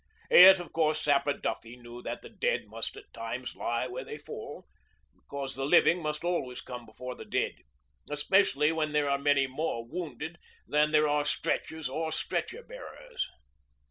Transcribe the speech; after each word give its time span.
Yet 0.31 0.59
of 0.59 0.73
course 0.73 0.99
Sapper 0.99 1.33
Duffy 1.33 1.75
knew 1.77 2.01
that 2.01 2.23
the 2.23 2.29
dead 2.29 2.65
must 2.65 2.97
at 2.97 3.13
times 3.13 3.55
lie 3.55 3.85
where 3.85 4.03
they 4.03 4.17
fall, 4.17 4.65
because 5.13 5.53
the 5.55 5.63
living 5.63 6.01
must 6.01 6.23
always 6.23 6.59
come 6.59 6.87
before 6.87 7.13
the 7.13 7.23
dead, 7.23 7.57
especially 8.09 8.71
while 8.71 8.87
there 8.91 9.07
are 9.07 9.19
many 9.19 9.45
more 9.45 9.85
wounded 9.85 10.39
than 10.67 10.89
there 10.89 11.07
are 11.07 11.23
stretchers 11.23 11.87
or 11.87 12.11
stretcher 12.11 12.63
bearers. 12.63 13.29